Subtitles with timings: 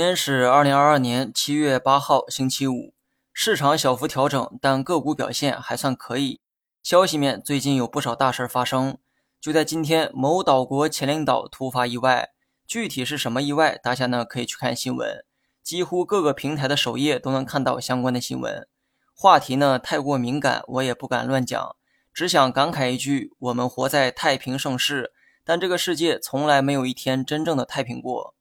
[0.00, 2.94] 今天是二零二二年七月八号，星期五，
[3.34, 6.40] 市场小幅调整，但个股表现还算可以。
[6.82, 8.96] 消息面最近有不少大事发生，
[9.38, 12.30] 就在今天，某岛国前领导突发意外，
[12.66, 15.22] 具体是什么意外，大家呢可以去看新闻，
[15.62, 18.66] 几乎各个平台的首页都能看到相关的新闻。
[19.12, 21.76] 话题呢太过敏感，我也不敢乱讲，
[22.14, 25.12] 只想感慨一句：我们活在太平盛世，
[25.44, 28.34] 但这个世界从来没有一天真正的太平过。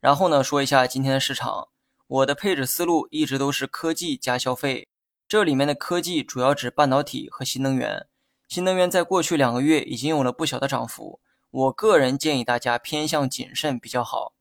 [0.00, 1.68] 然后呢，说一下今天的市场。
[2.06, 4.88] 我的配置思路一直都是科技加消费，
[5.28, 8.06] 这里面的科技主要指半导体和新能源。
[8.48, 14.32] 新能源在过去两个月已经有了不小的涨幅，我个人建议大家偏向谨慎比较好。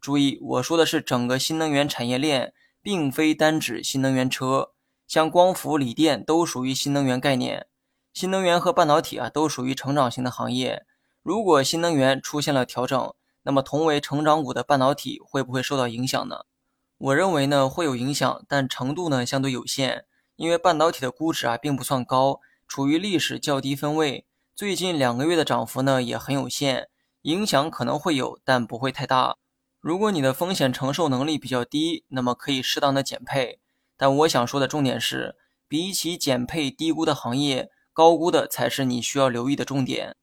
[0.00, 4.70] 注意，我说的是整个新能源产业链，并非单指新能源车，
[5.08, 7.66] 像光伏、锂电都属于新能源概念。
[8.12, 10.86] 新能源和半导体啊，都属于成长型的行业。
[11.24, 13.12] 如果新能源出现了调整，
[13.46, 16.46] 那么，同为成长股的半导体会不会受到影响呢？
[16.98, 24.26] 我认为呢会有影响，但程度呢相对有限，因为半导体的估值啊并不算高，处于历史较低分位。
[24.56, 26.88] 最近两个月的涨幅呢也很有限，
[27.22, 29.36] 影响可能会有，但不会太大。
[29.80, 33.60] 如果你的风险承受能力比较低，那么可以适当的减配。
[33.96, 35.36] 但我想说的重点是，
[35.68, 40.16] 比起减配低估的行业，高估的才是你需要留意的重点。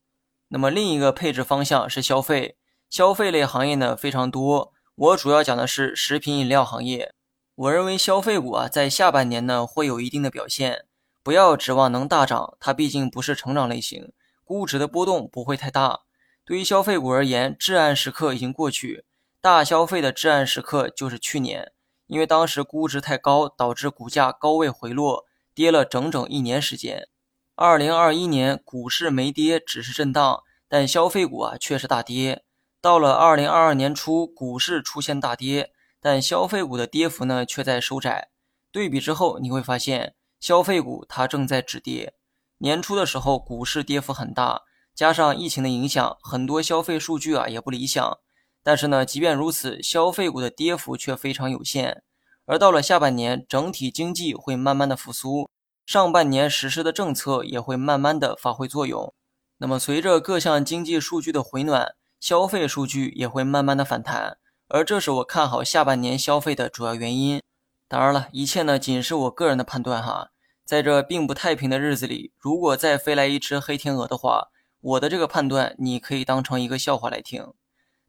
[0.50, 2.58] 那么另一个配置方向是消费。
[2.94, 7.16] 消费类行业呢非常多，我主要讲的是食品饮料行业。
[7.56, 10.86] 我认为消费股啊在下半年呢会有一定的表现，
[11.24, 14.12] 不要指望能大涨，它毕竟不是成长类型，
[14.44, 16.02] 估值的波动不会太大。
[16.46, 19.06] 对于消费股而言，至暗时刻已经过去，
[19.42, 21.72] 大消费的至暗时刻就是去年，
[22.06, 27.08] 因为当时估值太高，导致股价高位回落，跌了整整一年时间。
[27.56, 32.44] 二零二一年股市没跌，只是震荡，但消费股啊却是大跌。
[32.84, 38.28] 到了二零二二年初，股市出现大跌，但消费股的跌幅呢却在收窄。
[38.74, 42.14] 对比之后，你会发现消费股它正在止跌。
[42.58, 44.64] 年初的时候，股市跌幅很大，
[44.94, 48.18] 加上疫情的影响，很多消费数据啊也不理想。
[48.62, 52.04] 但是呢，即便如此，消费股的跌幅却非常有限。
[52.46, 55.50] 而到了下半年，整体经济会慢慢的复苏，
[55.86, 59.14] 上半年实施的政策也会慢慢的发挥作用。
[59.60, 64.38] 那么，随着各项经济数据的回暖，消费数据也会慢慢的反弹，
[64.70, 67.42] 而这是我看好下半年消费的主要原因。
[67.90, 70.30] 当然了，一切呢仅是我个人的判断哈。
[70.64, 74.48] 在这并不太平的日子里，如果再飞来一只黑天鹅的话，
[74.80, 77.52] 我的这个判断你可以当成一个笑话来听。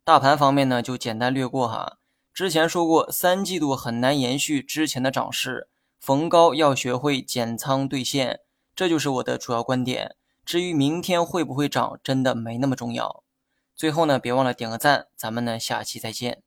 [0.05, 1.97] 大盘方面呢，就简单略过哈。
[2.33, 5.67] 之前说过，三季度很难延续之前的涨势，
[6.01, 8.39] 逢高要学会减仓兑现，
[8.77, 10.15] 这就是我的主要观点。
[10.45, 13.24] 至于明天会不会涨，真的没那么重要。
[13.75, 16.44] 最后呢，别忘了点个赞，咱们呢下期再见。